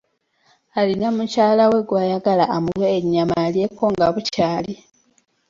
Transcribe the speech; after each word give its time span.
Alina 0.79 1.07
mukyala 1.15 1.63
we 1.71 1.79
gw'ayagala 1.87 2.45
amuwe 2.55 2.87
ennyama 2.97 3.35
alyeko 3.45 3.83
nga 3.93 4.05
bukyali. 4.13 4.73